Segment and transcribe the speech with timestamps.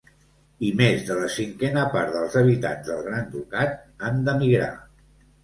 [0.69, 4.73] I més de la cinquena part dels habitants del Gran Ducat han d'emigrar.